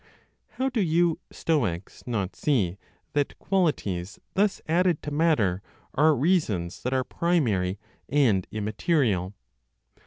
How 0.53 0.69
do 0.69 0.81
you 0.81 1.19
(Stoics) 1.31 2.07
not 2.07 2.35
see 2.35 2.79
that 3.13 3.37
qualities 3.37 4.17
thus 4.33 4.59
added 4.67 5.03
to 5.03 5.11
matter 5.11 5.61
are 5.93 6.15
reasons, 6.15 6.81
that 6.81 6.91
are 6.91 7.03
primary 7.03 7.77
and 8.09 8.47
immaterial? 8.49 9.35